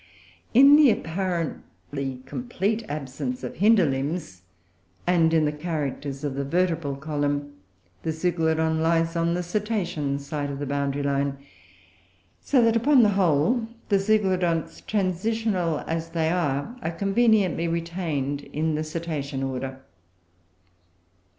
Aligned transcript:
In 0.55 0.77
the 0.77 0.89
apparently 0.89 2.23
complete 2.25 2.83
absence 2.89 3.43
of 3.43 3.57
hinder 3.57 3.85
limbs, 3.85 4.41
and 5.05 5.31
in 5.31 5.45
the 5.45 5.51
characters 5.51 6.23
of 6.23 6.33
the 6.33 6.43
vertebral 6.43 6.95
column, 6.95 7.53
the 8.01 8.11
Zeuglodon 8.11 8.81
lies 8.81 9.15
on 9.15 9.35
the 9.35 9.43
cetacean 9.43 10.17
side 10.17 10.49
of 10.49 10.57
the 10.57 10.65
boundary 10.65 11.03
line; 11.03 11.37
so 12.39 12.63
that 12.63 12.75
upon 12.75 13.03
the 13.03 13.09
whole, 13.09 13.67
the 13.89 13.99
Zeuglodonts, 13.99 14.81
transitional 14.87 15.81
as 15.85 16.09
they 16.09 16.31
are, 16.31 16.75
are 16.81 16.89
conveniently 16.89 17.67
retained 17.67 18.41
in 18.45 18.73
the 18.73 18.83
cetacean 18.83 19.43
order. 19.43 19.81